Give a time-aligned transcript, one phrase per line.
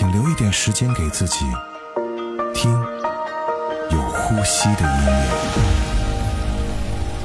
[0.00, 1.44] 请留一点时间给自己，
[2.54, 2.72] 听
[3.90, 5.69] 有呼吸的音乐。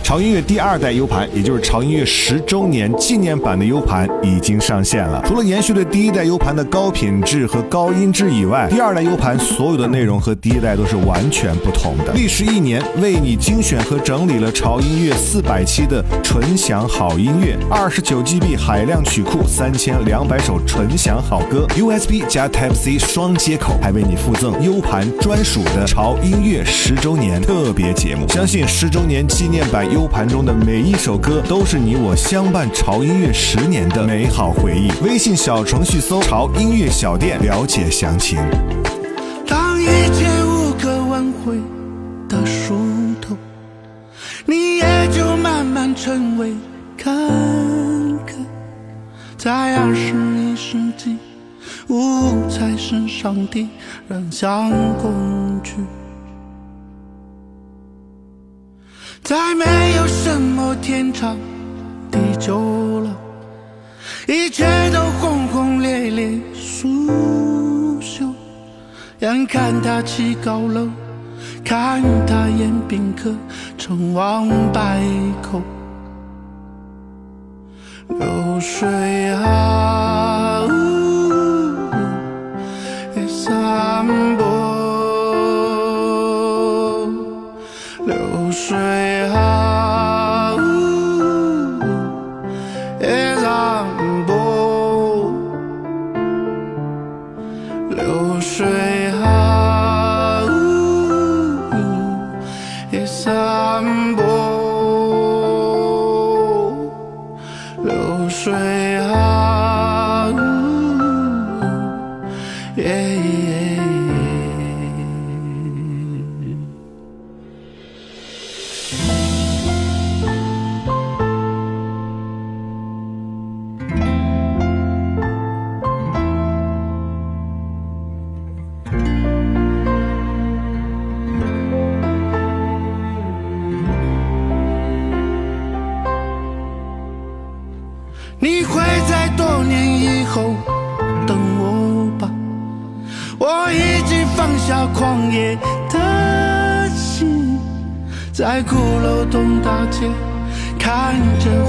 [0.05, 5.19] 潮音乐第二代 U 盘，也就是潮音乐十周年纪念版的 U 盘已经上线了。
[5.25, 12.13] 除了延续了第一代 U 盘的高品质和高音质以外，第二代 U 盘所有的内容和第一代都是完全不同的。
[12.13, 28.27] 历时一年，为你精选和整理了潮音乐四百期的纯享好音乐，二十九 GB 海量曲库，三千两百首纯享好歌，USB 加 Type C 双接口，还为你附赠 U 盘专属的潮音乐十周年特别节目。
[28.27, 29.83] 相信十周年纪念版。
[29.95, 34.89] U 盘中的每一首歌都是你我相伴潮音乐十年的美好回忆。
[35.03, 38.37] 微信小程序搜“潮音乐小店”了解详情。
[39.47, 41.57] 当一切无可挽回
[42.27, 42.75] 的疏
[43.21, 43.37] 通，
[44.45, 46.53] 你也就慢慢成为
[46.97, 47.13] 看
[48.25, 48.33] 客。
[49.37, 51.17] 在二十一世纪，
[51.87, 53.69] 五才是上帝，
[54.07, 55.73] 人像工具。
[59.23, 61.37] 再没有什么天长
[62.11, 63.09] 地久了，
[64.27, 67.09] 一切都轰轰烈烈苏
[67.99, 68.31] 朽。
[69.19, 70.87] 眼看他起高楼，
[71.63, 73.33] 看他宴宾客，
[73.77, 75.01] 成王败
[75.41, 75.61] 寇。
[78.07, 80.61] 流水啊，
[83.15, 84.05] 也散
[84.37, 84.44] 播。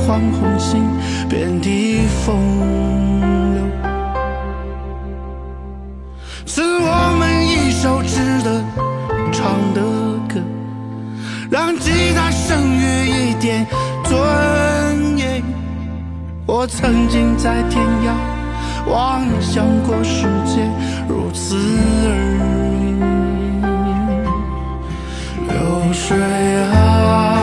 [0.06, 0.88] 黄红星
[1.28, 2.38] 遍地风
[3.54, 3.60] 流，
[6.46, 8.62] 赐我们一首值得
[9.32, 9.80] 唱的
[10.32, 10.40] 歌，
[11.50, 13.66] 让吉他声悦一点
[14.04, 15.42] 尊严。
[16.46, 18.14] 我曾经在天涯
[18.88, 20.70] 妄想过世界
[21.08, 21.56] 如此
[22.04, 22.06] 而
[22.80, 22.82] 已，
[25.50, 26.16] 流水
[26.72, 27.35] 啊。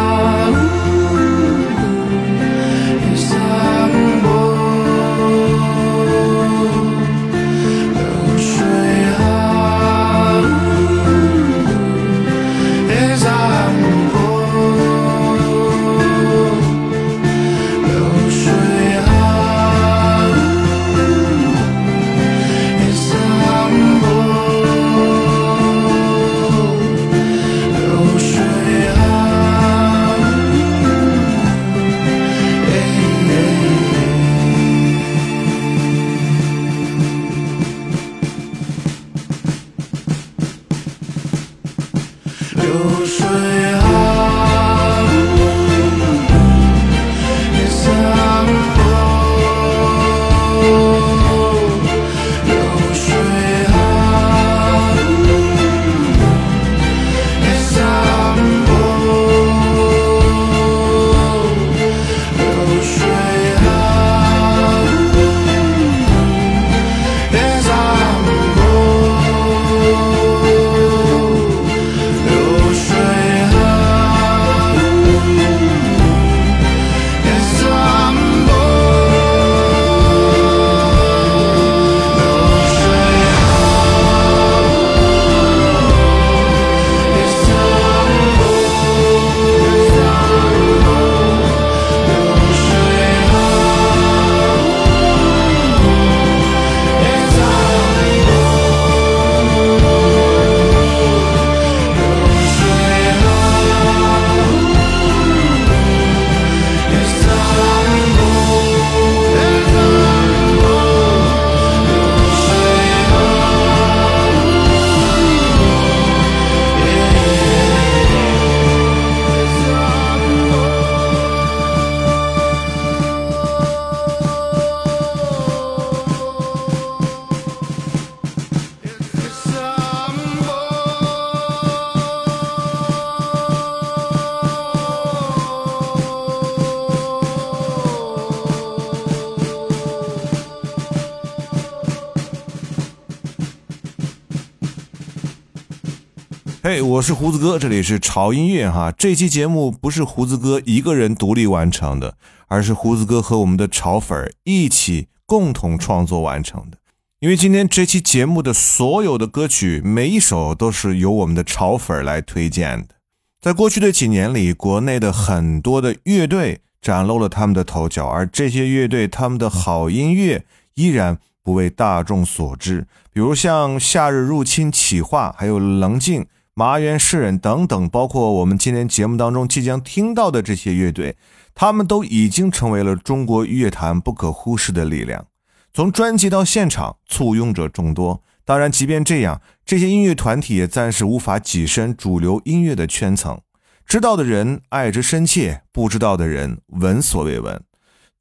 [147.04, 148.90] 是胡子哥，这里是潮音乐哈。
[148.98, 152.16] 这期节目不是胡子哥一个人独立完成的，
[152.48, 156.78] 而是胡子哥和我们的潮粉一起共同创作完成的。
[157.20, 162.96] 因为今天这期节目的所有的歌曲，每一首都是由我们的潮粉来推荐的。
[163.42, 170.46] 在过去的几年里，国内的很多的乐队崭露了他们的头角，而这些乐队他们的好音乐
[170.76, 172.88] 依然不为大众所知。
[173.12, 176.26] 比如像夏日入侵企划，还有棱镜。
[176.56, 181.18] 麻原诗人等等，包括我们今天节目当中即将听到的这些乐队，
[181.56, 185.26] 他们都已经成为了中国乐坛不可忽视的力量。
[185.74, 188.22] 从专辑到现场，簇拥者众多。
[188.46, 193.42] 当然，即便这样，这些音乐团体也暂时无法跻身主流音乐的圈层。
[193.88, 197.60] 知道的人爱之深切，不知道的人闻所未闻。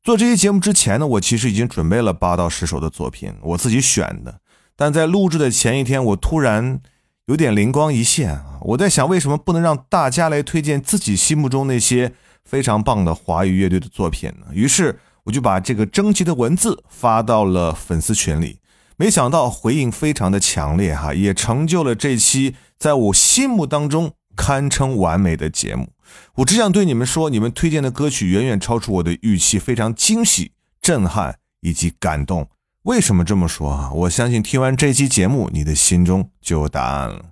[0.03, 4.41] 做这期节目之前呢，我其实已经准备了八到十首的作品，我自己选的。
[4.75, 6.81] 但在录制的前一天，我突然。
[7.27, 8.59] 有点灵光一现啊！
[8.63, 12.13] 我在想，为什么不能让大家来推荐自己心目中那些
[12.45, 14.47] 非常棒的华语乐队的作品呢？
[14.53, 18.59] 于是我就把这个征集的文字发到了粉丝群里，
[18.97, 25.93] 没想到回应非常的强烈哈，也成就了这期在我心目当中堪称完美的节目。
[26.35, 32.49] 我只想对你们说，你们推荐的歌曲远远超出我的预期，非常惊喜、震撼以及感动。
[32.85, 33.93] 为什么这么说啊？
[33.93, 37.27] 我相信听完这期节目，你的心中就有答案了。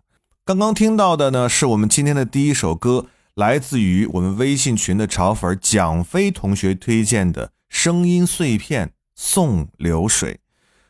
[0.45, 10.35] 刚刚听到的呢，是我们今天的第一首歌，来自于我们微信群的潮粉蒋飞同学推荐的《声音碎片送流水》。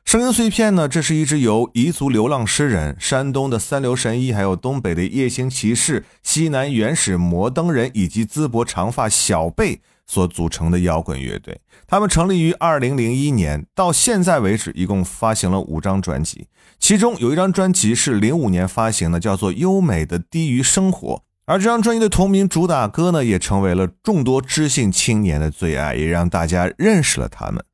[0.05, 9.81] 声音碎片呢，这是一支由彝族流浪诗人、山东的三流神医，还有东北的夜行骑士、西南原始摩登人以及淄博长发小贝。
[10.11, 16.49] 所组成的摇滚乐队，他们成立于二零零一年，到现在为止，一共发行了五张专辑，
[16.81, 21.15] 其中有一张专辑是零五年发行的，叫做《优美的低于生活》，
[21.47, 27.65] 而这张专辑的同名主打歌呢，也成为了众多知性青年的最爱，也让大家认识了他们。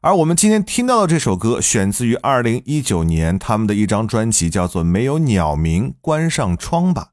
[0.00, 7.08] 而我们今天听到的这首歌，选自于二零一九年他们的一张专辑，叫做《没有鸟鸣，关上窗吧》。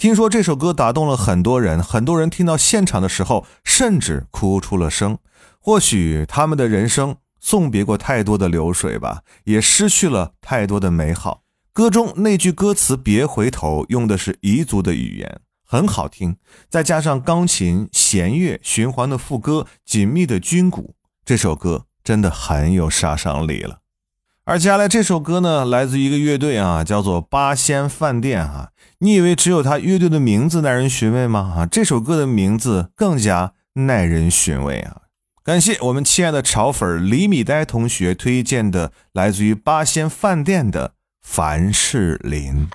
[0.00, 5.18] 听说这首歌打动了很多人，很多人听到现场的时候甚至哭出了声。
[5.60, 11.42] 或许他们的人生送别过太多的流水吧，也失去了太多的美好。
[11.74, 16.38] 歌中那句歌词“别回头”用的是彝族的语言，很好听，
[16.70, 20.94] 再加上钢琴、弦乐循环的副歌、紧密的军鼓，
[21.26, 23.80] 这首歌真的很有杀伤力了。
[24.44, 28.70] 而接下来这首歌呢，来自一个乐队啊，叫做八仙饭店啊。
[28.98, 31.54] 你以为只有他乐队的名字耐人寻味吗？
[31.56, 35.02] 啊，这首歌的名字更加耐人寻味啊！
[35.44, 40.88] 感谢我们亲爱的潮粉李米呆同学推荐的来自于八仙饭店的
[41.22, 42.66] 《凡士林》。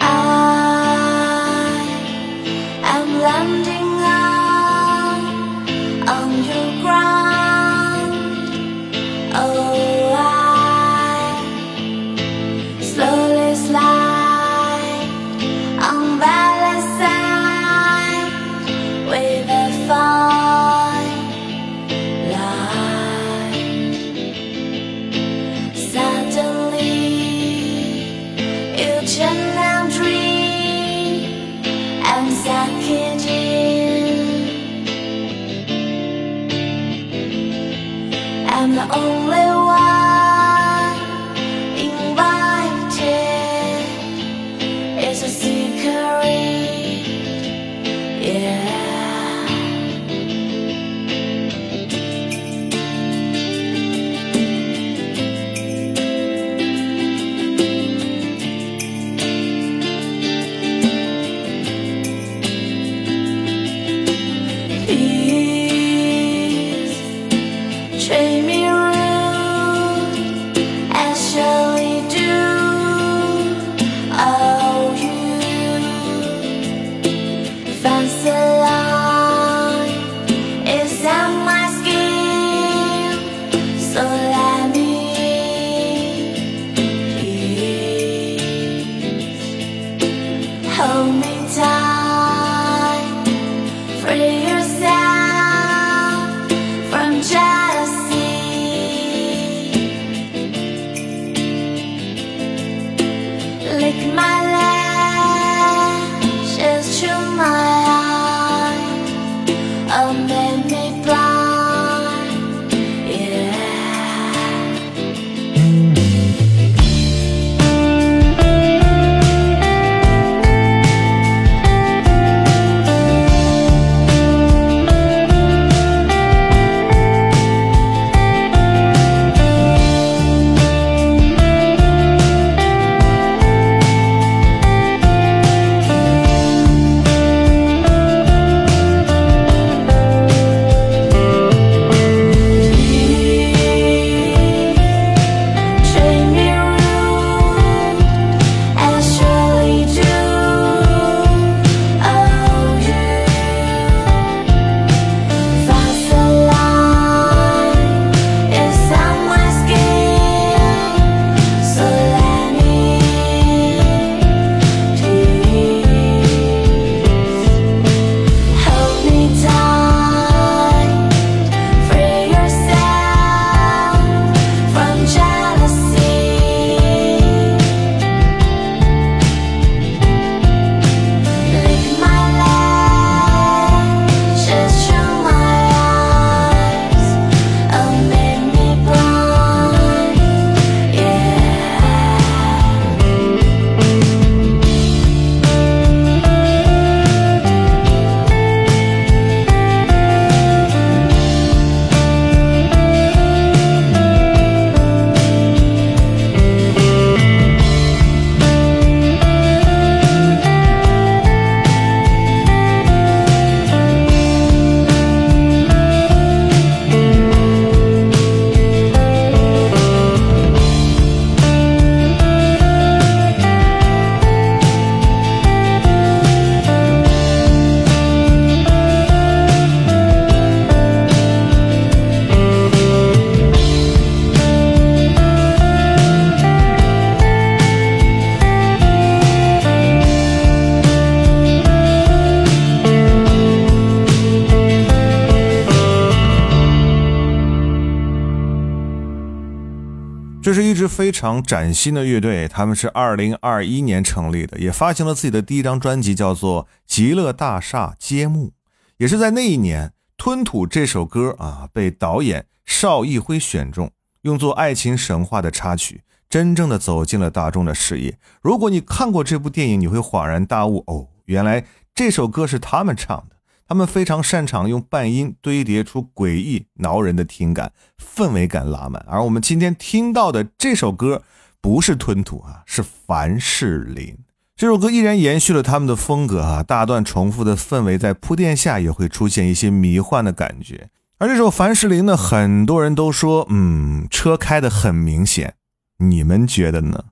[251.26, 258.50] 常崭新的乐队，他们是二零二一年成立的，也发行了自己的第一张专辑，叫做《极乐大厦揭幕》。
[258.98, 263.90] 也是在那一年，《吞吐》这首歌啊，被导演邵艺辉选中，
[264.22, 268.20] 用作爱情神话的插曲，真正的走进了大众的视野。
[268.44, 271.66] 如果你看过这部电影，你会恍然大悟哦，原来
[271.96, 273.35] 这首歌是他们唱的。
[273.68, 279.04] 他们非常擅长用半音堆叠出诡异挠人的听感，氛围感拉满。
[279.08, 281.24] 而我们今天听到的这首歌，
[281.60, 284.18] 不是吞吐啊，是凡士林。
[284.56, 290.90] 这首歌依然延续了他们的风格啊，大段重复的氛围在铺垫下，也会出现一些迷幻的感觉。
[291.18, 295.56] 而这首凡士林呢，很多人都说，嗯，车开的很明显，
[295.98, 297.06] 你们觉得呢？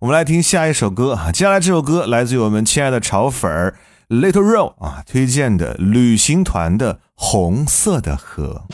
[0.00, 3.74] 我们来听下一首歌啊，接下来这首歌来自于我们亲爱的炒粉儿。
[4.08, 8.64] Little Row 啊，推荐的旅行团的红色的河。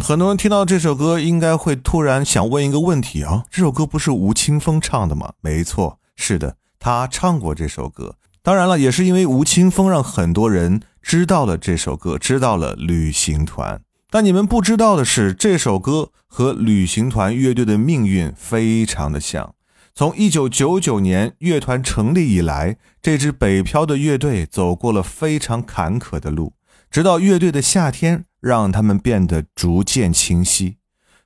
[0.00, 5.34] 很多人听到这首歌，应该会突然想问一个问题啊：这首歌不是吴青峰唱的吗？
[5.40, 8.16] 没错，是的，他唱过这首歌。
[8.42, 13.82] 当然了，也是因为吴青峰让很多人知道了这首歌，知道了旅行团。
[14.08, 19.54] 但你们不知道的是，这首歌和旅行团乐队的命运非常的像。
[19.94, 26.54] 从一九九九年乐团成立以来，这支北漂的乐队走过了非常坎坷的路，
[26.90, 30.76] 直到乐队的夏天让他们变得逐渐清晰。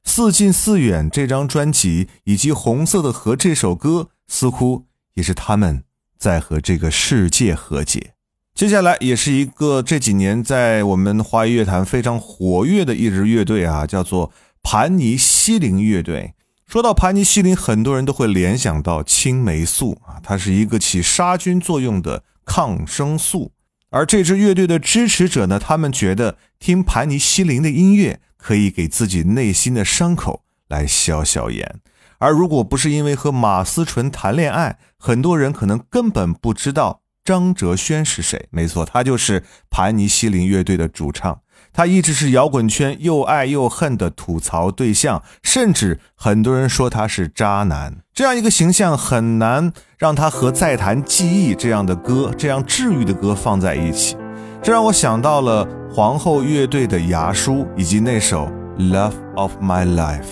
[0.05, 5.85] 似近似远这张专辑以及红色的河这首歌，似乎也是他们
[6.19, 8.13] 在和这个世界和解。
[8.55, 14.31] 接下来也是一个这几年在我们华语乐坛非常活跃的一支乐队啊，叫做
[14.63, 16.35] 盘尼西林乐队。
[16.67, 23.53] 说到盘尼西林，很多人都会联想到青霉素啊，它是一个起杀菌作用的抗生素。
[23.95, 31.81] 而这支乐队的支持者呢，他们觉得听盘尼西林的音乐可以给自己内心的伤口来消消炎。
[32.19, 37.03] 而如果不是因为和马思纯谈恋爱，很多人可能根本不知道。
[37.23, 38.49] 张哲轩是谁？
[38.51, 41.41] 没错，他就是盘尼西林乐队的主唱。
[41.75, 47.97] 他一直是摇滚圈又爱又恨的吐槽对象，甚至很多人说他是渣男。
[48.15, 54.17] 这样一个形象很难让他和《再谈记忆》这样的歌、这样治愈的歌放在一起。
[54.63, 58.49] 这让我想到了皇后乐队的《牙叔》以及那首
[58.93, 60.23] 《Love of My Life》，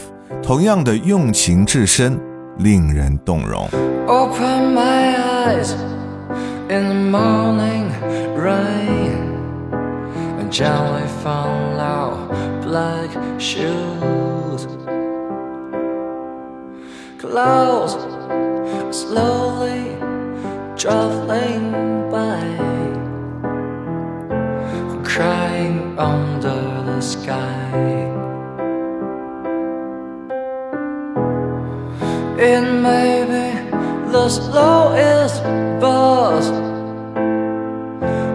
[0.42, 2.20] 同样的用情至深，
[2.58, 3.68] 令人动容。
[4.06, 5.74] Open my eyes.
[6.72, 7.90] in the morning
[8.34, 8.81] rain
[10.52, 12.28] gently follow
[12.60, 13.10] black
[13.40, 14.66] shoes.
[17.18, 17.94] Clouds
[18.94, 19.96] slowly
[20.76, 21.72] traveling
[22.10, 22.44] by.
[25.02, 27.70] Crying under the sky.
[32.36, 35.42] It may be the slowest
[35.80, 36.46] bus.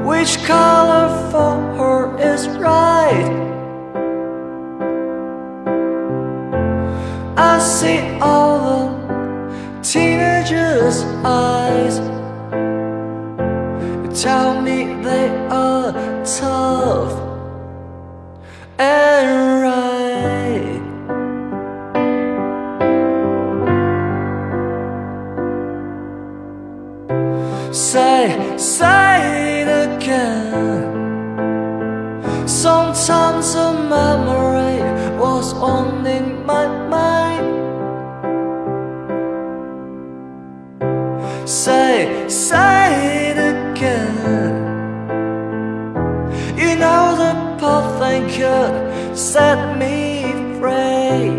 [0.03, 1.76] Which color for
[2.19, 3.29] is right.
[7.37, 11.99] I see all the teenagers' eyes.
[14.21, 15.91] Tell me they are
[16.25, 17.13] tough
[18.79, 19.96] and right.
[33.09, 34.81] A memory
[35.17, 37.47] was on in my mind.
[41.47, 44.55] Say, say it again.
[46.57, 51.36] You know the path I could set me free.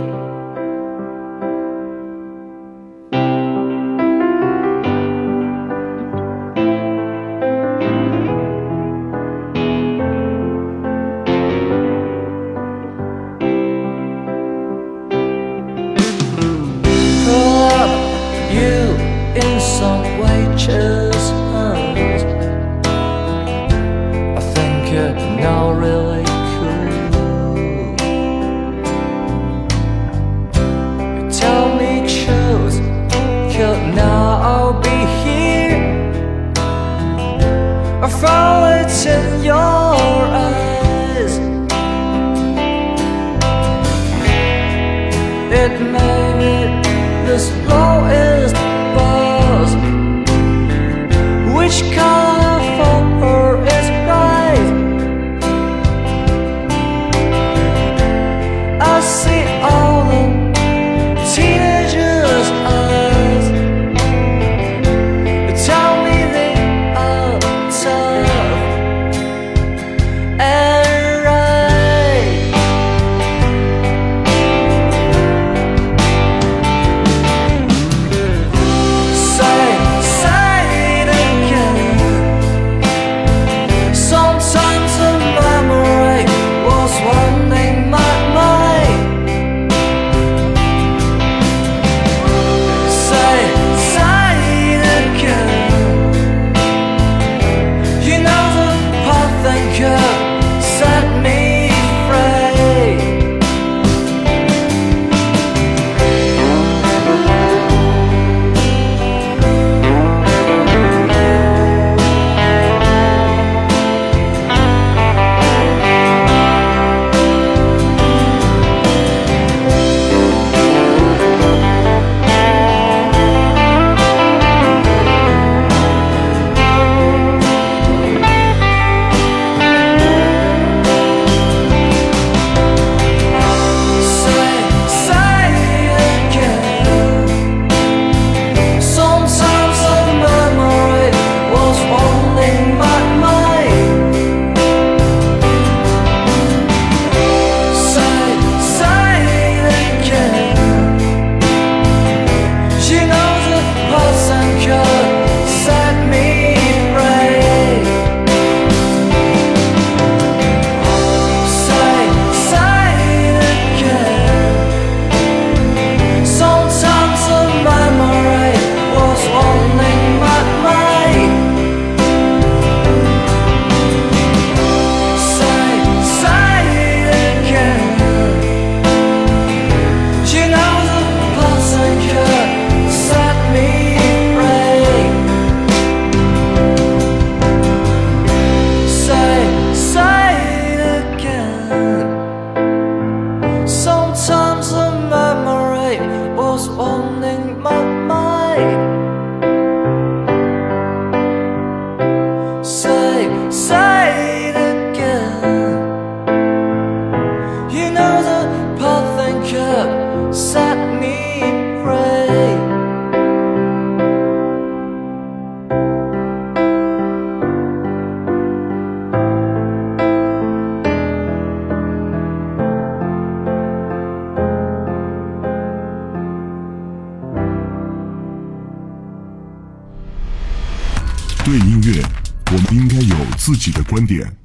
[234.08, 234.37] 点；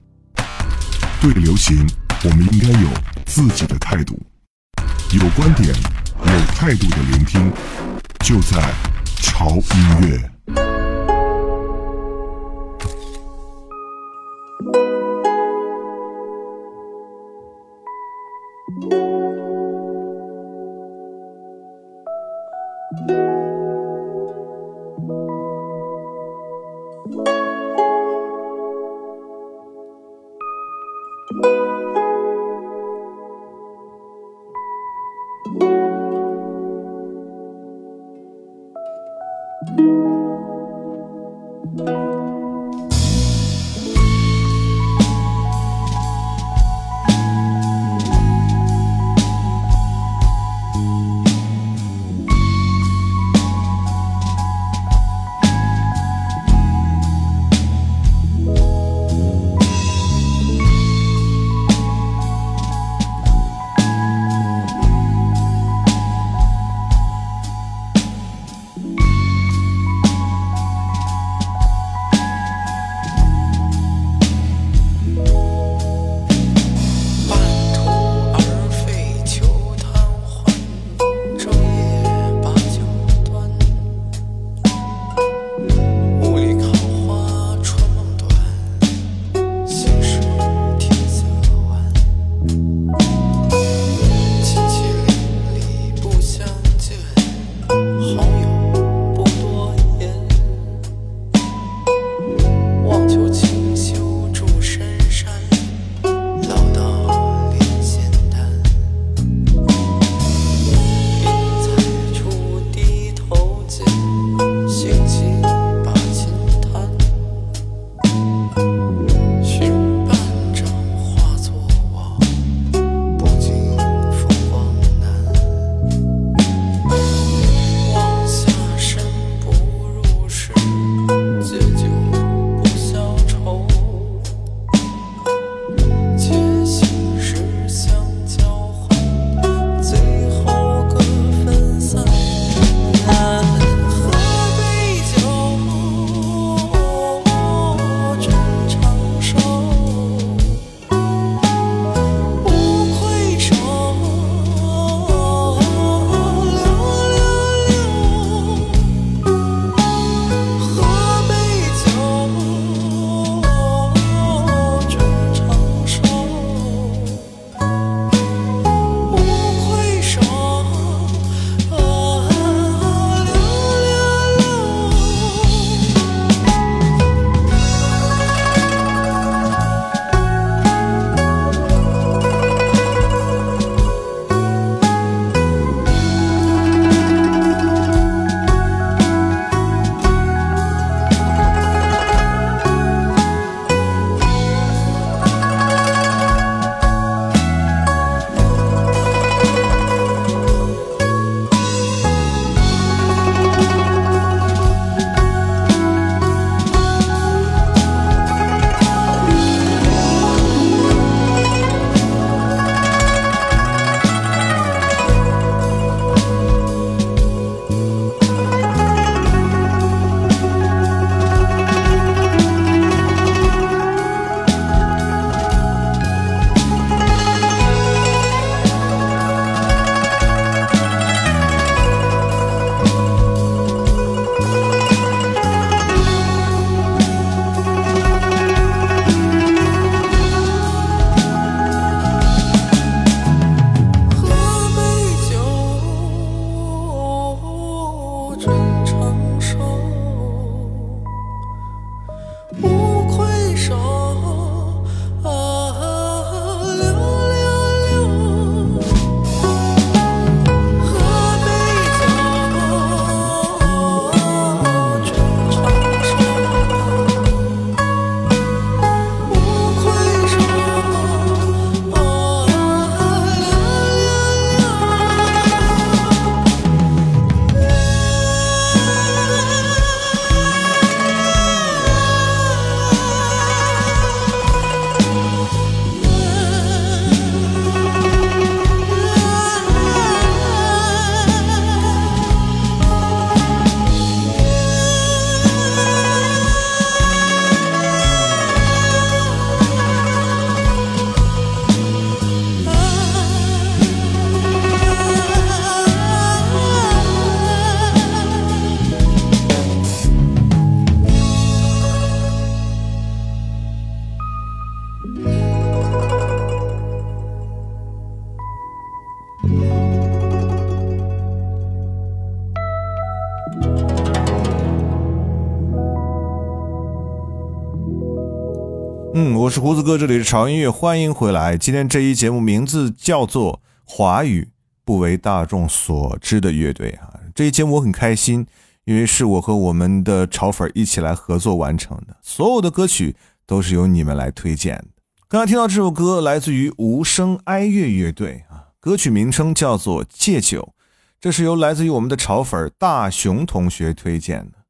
[329.53, 331.55] 是胡子哥，这里是潮音乐，欢迎回来。
[331.55, 333.53] 今天这一节目名字叫做
[333.85, 334.49] 《华语
[334.83, 337.19] 不为大众所知的乐队》啊。
[337.35, 338.47] 这一节目我很开心，
[338.85, 344.85] 因为是我和我们的潮粉一起来合作完成的，所有的歌曲都是由你们来推荐的。
[345.27, 350.73] 刚刚听到这首歌来自于无声哀乐乐队啊，歌曲名称叫做《戒酒》，
[351.21, 354.63] 这是由来自于我们的潮粉大熊同学推荐的。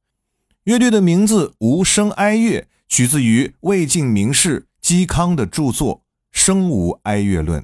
[0.66, 2.68] 乐队的名字无声哀乐。
[2.90, 5.96] 取自于魏晋名士嵇康的著作
[6.34, 7.62] 《声无哀乐论》。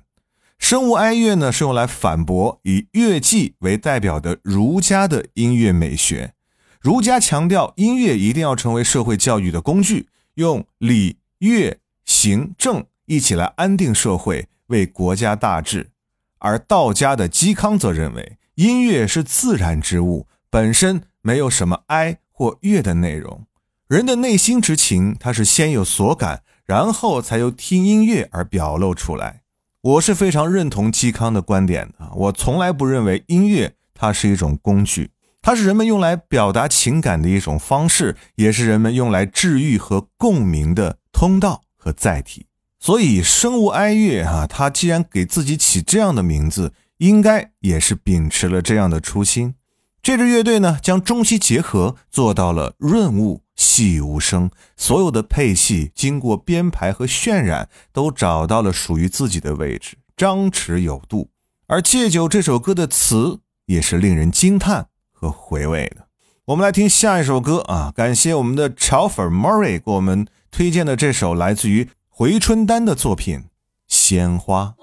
[0.58, 6.34] 声无哀乐呢，是用来反驳以乐伎为代表的儒家的音乐美学。
[6.80, 15.90] 儒家强调音乐一定要成为社会教育的工具，用礼、乐、行、政一起来安定社会，为国家大治。
[16.38, 23.46] 而道家的嵇康则认为，音乐是自然之物，本身没有什么哀或乐的内容。
[23.90, 29.42] 人的内心之情，它是先有所感，然后才由听音乐而表露出来。
[29.82, 32.12] 我是非常认同嵇康的观点的。
[32.14, 35.10] 我从来不认为音乐它是一种工具，
[35.42, 42.46] 它是人们用来表达情感的一种方式，也是人们用来治愈和共鸣的通道和载体。
[42.80, 49.56] 所以，生无哀乐哈，他既然给自己起这样的名字，应该也是秉持了这样的初心。
[50.04, 53.42] 这支乐队呢，将中西结合，做到了润物。
[53.60, 61.30] 戏无声，所有的配戏经过编排和渲染，都找到了属于自己的位置，张弛有度。
[61.68, 66.08] 而《戒酒》这首歌的词也是令人惊叹和回味的。
[66.46, 67.92] 我们来听下一首歌啊！
[67.94, 73.40] 感谢我们的潮粉 Murray 给我们推荐的这首来自于回春丹的作品
[73.90, 74.76] 《鲜花》。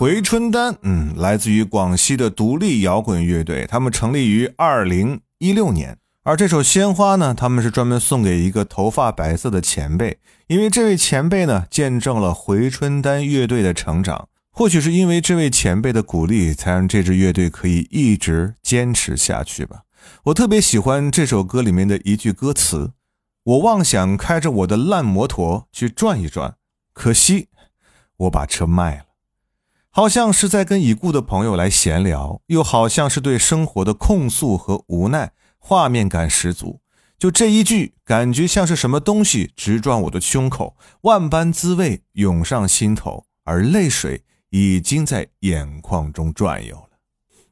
[0.00, 5.98] 回春丹，嗯，来自于广西的独立摇滚乐队，他们成立于二零一六年。
[6.22, 14.26] 而这首《鲜花》呢，他们是专门送给一个头发白色的前辈，因为这位前辈呢，见证了回春丹乐队的成长。
[14.50, 19.82] 或许是因为这位前辈的鼓励，才让这支乐队可以一直坚持下去吧。
[20.24, 22.92] 我特别喜欢这首歌里面的一句歌词
[23.44, 26.54] ：“我妄想开着我的烂摩托去转一转，
[26.94, 27.48] 可惜
[28.16, 29.04] 我把车卖了。”
[29.92, 35.32] 好像是在跟已故的朋友来闲聊，又好像是对生活的控诉和无奈。
[35.58, 36.80] 画面感十足，
[37.18, 46.88] 就这一句，感觉像是什么东西直撞我的胸口，万般滋味涌上心头，而泪水已经在眼眶中转悠了。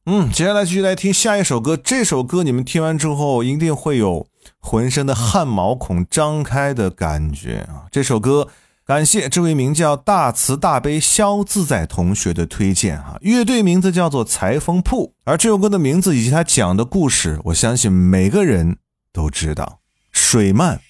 [0.07, 4.29] 嗯，接下来继续来听下一首歌，这首歌你们听完之后一定会有
[4.61, 7.87] 浑身的汗毛孔张开的感觉啊！
[7.91, 8.49] 这首歌。
[8.89, 18.79] 感谢这位名叫大慈大悲肖自在同学的推荐哈，乐队名字叫做裁缝铺，而这首歌的名字以及他讲的故事，我相信每个人
[19.13, 19.81] 都知道。
[20.11, 20.81] 水漫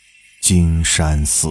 [0.40, 1.48] 金山寺。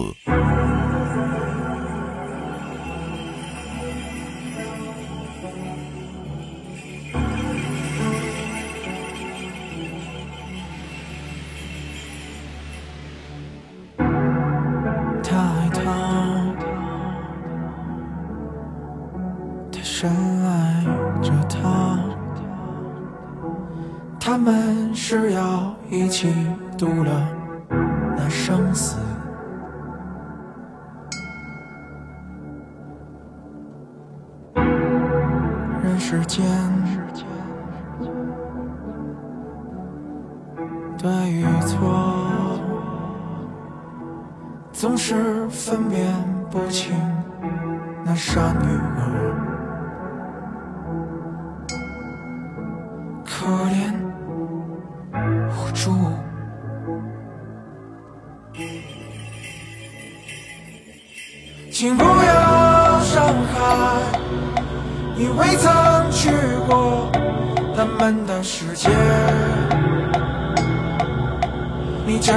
[25.90, 26.30] 一起
[26.76, 27.28] 度了
[28.16, 28.98] 那生死。
[35.82, 36.44] 人世间，
[40.98, 42.60] 对与错，
[44.72, 46.14] 总是分辨
[46.50, 46.94] 不清
[48.04, 49.47] 那善与恶。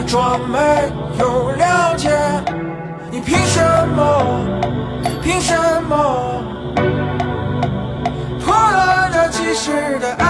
[0.07, 0.57] 装没
[1.19, 2.09] 有了解，
[3.11, 4.01] 你凭什么？
[5.21, 6.41] 凭什么
[8.43, 10.25] 破了这几世的爱？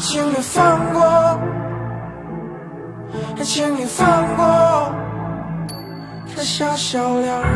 [0.00, 1.38] 请你放过，
[3.42, 4.90] 请你放过
[6.34, 7.51] 这小小两人。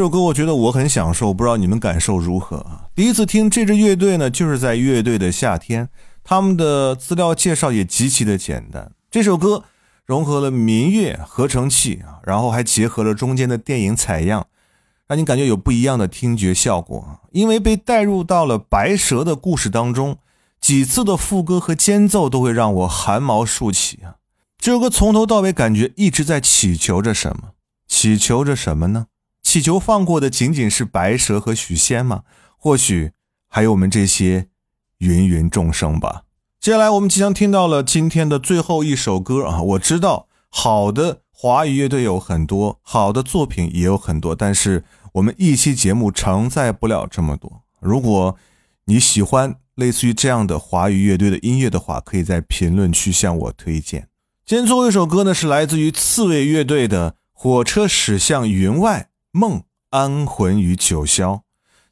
[0.00, 2.88] 这首歌，我觉得我很享受，不知道你们感受如何啊？
[2.94, 5.90] 第一次听这支乐队呢，就是在乐队的夏天，
[6.24, 8.92] 他们的资料介绍也极其的简单。
[9.10, 9.64] 这首歌
[10.06, 14.46] 融合了民乐、合成器啊，然后还结合了中间的电影采样，
[15.06, 17.20] 让你感觉有不一样的听觉效果。
[17.32, 20.16] 因为被带入到了白蛇的故事当中，
[20.62, 24.16] 几次的副歌和间奏都会让我汗毛竖起啊！
[24.56, 27.50] 这首歌从头到尾感觉一直在祈求着什么，
[27.86, 29.08] 祈求着什么呢？
[29.50, 32.22] 祈求放过的仅仅是白蛇和许仙吗？
[32.56, 33.10] 或许
[33.48, 34.46] 还有我们这些
[34.98, 36.22] 芸芸众生吧。
[36.60, 39.60] 接下来我们即将听到了今天的最后一首歌啊！
[39.60, 44.84] 我知道好的华语乐队有很多，好的作品也有很多，但是
[45.14, 47.64] 我们一期节目承载不了这么多。
[47.80, 48.36] 如果
[48.84, 54.06] 你喜欢类似于这样的华语乐队的音乐的话，可以在评论区向我推荐。
[54.46, 59.08] 今天最后一首歌呢，是来自于刺猬乐队的《火车驶向云外》。
[59.32, 61.42] 梦安魂于九霄，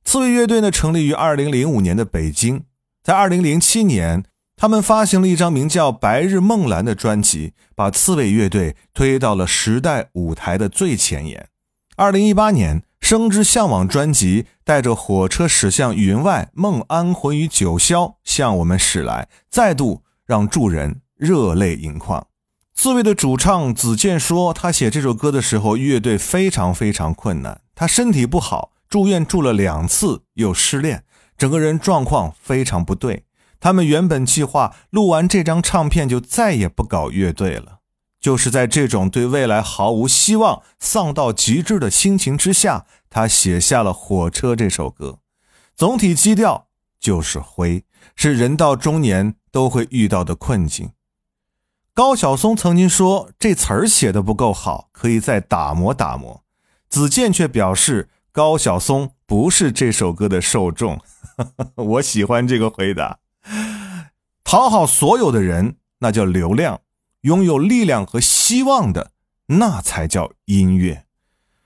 [0.05, 2.65] 刺猬乐队呢成立于二零零五年的北京，
[3.03, 4.25] 在二零零七年，
[4.57, 11.49] 他们发行了一张名叫《白日梦蓝》的专辑，把刺猬乐队推到了时代舞台的最前沿。
[11.97, 22.28] 二零一八年，《生之向往》专辑带着火车驶向云外，梦安魂于九霄向我们驶来，再度让众人热泪盈眶。
[22.81, 27.61] 刺猬的主唱子健说，他写这首歌的时候，乐队非常非常困难。
[27.75, 31.03] 他身体不好，住院住了两次，又失恋，
[31.37, 33.25] 整个人状况非常不对。
[33.59, 37.81] 他们原本计划录完这张唱片就再也不搞乐队了。
[38.21, 45.19] 就是在这种对未来毫无希望、丧到极致的心情之下，他写下了《火车》这首歌。
[45.75, 46.69] 总体基调
[47.01, 47.83] 就是灰，
[48.15, 50.91] 是人到中年都会遇到的困境。
[51.99, 56.45] 高晓松曾经说这词儿写的不够好，可以再打磨打磨。
[56.89, 61.01] 子健却表示高晓松不是这首歌的受众。
[61.75, 63.19] 我喜欢这个回答。
[64.45, 66.77] 讨好所有的人，那叫流量；
[67.23, 69.11] 拥有力量和希望的，
[69.47, 71.03] 那才叫音乐。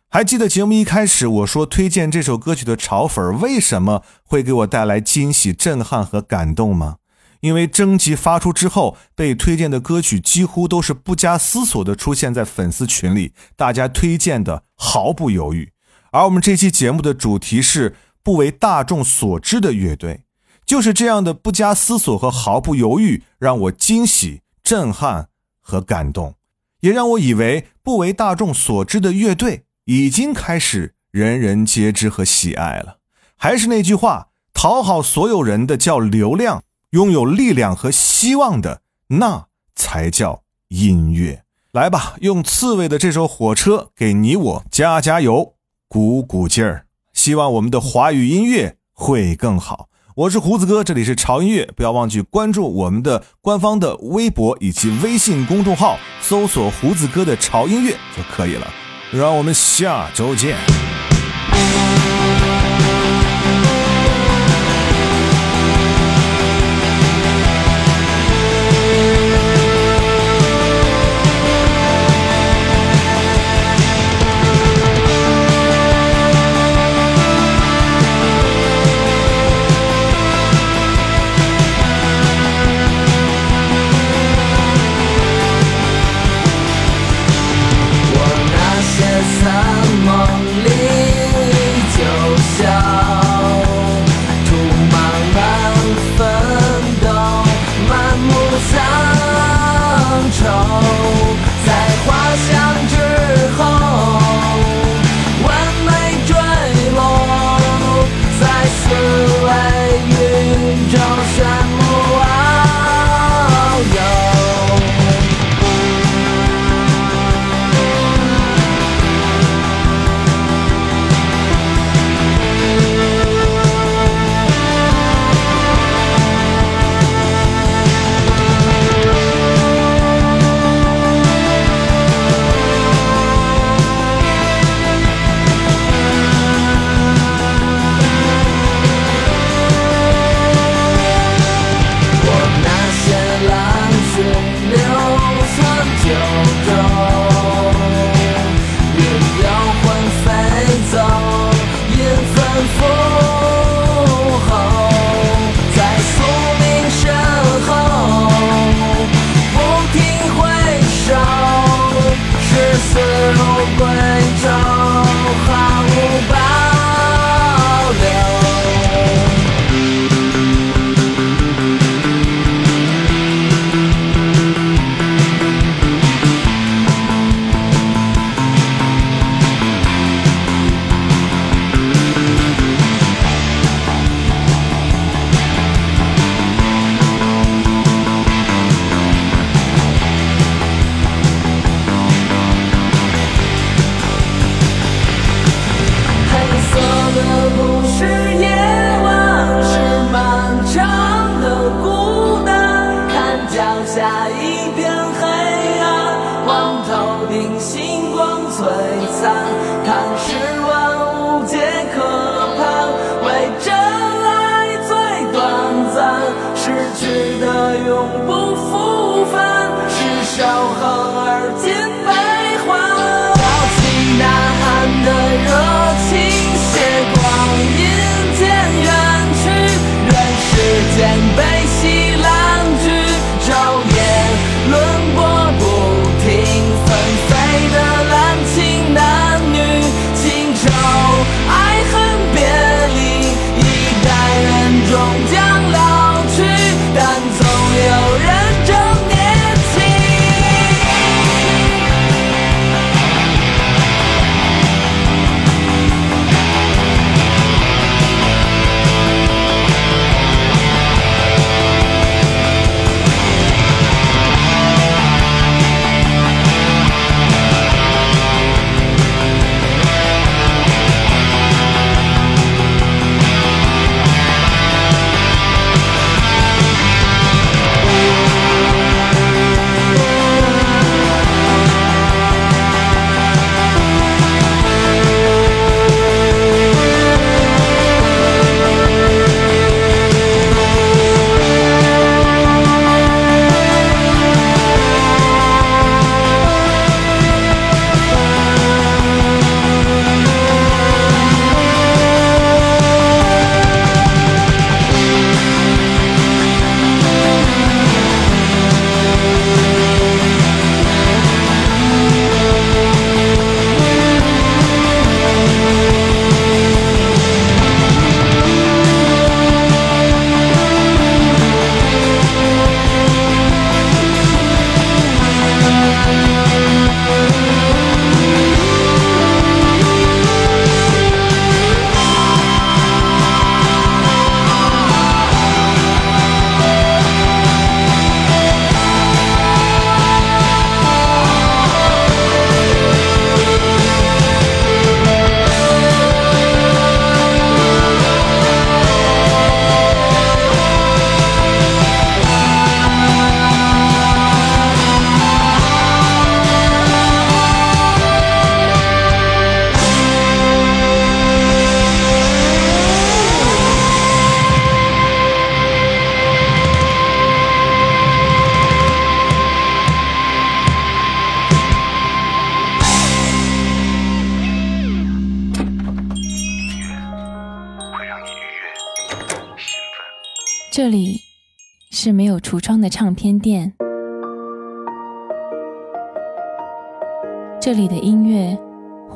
[0.09, 6.97] 还记得节目一开始我说推荐这首歌曲的潮粉为什么会给我带来惊喜、震撼和感动吗？
[7.43, 15.72] 因为征集发出之后，被推荐的歌曲几乎都是不加思索的出现在粉丝群里，大家推荐的毫不犹豫。
[16.12, 20.22] 而我们这期节目的主题是不为大众所知的乐队，
[20.64, 25.28] 就是这样的不加思索和毫不犹豫，让我惊喜、震撼
[25.61, 26.36] 和感动，
[26.82, 32.99] 也让我以为不为大众所知的乐队已经开始人人皆知和喜爱了。
[33.36, 36.62] 还是那句话，讨好所有人的叫流量。
[36.93, 41.45] 拥有力量和希望的，那才叫音乐。
[41.72, 45.55] 来吧，用刺猬的这首《火车》给你我加加油，
[45.88, 46.84] 鼓鼓劲儿。
[47.14, 49.88] 希望我们的华语音乐会更好。
[50.16, 58.66] 我是胡子哥，这里是潮音乐，不要忘记关注我们的官方的微博以及微信公众号，搜索“胡子哥的潮音乐”就可以了。
[59.11, 60.59] 让我们下周见。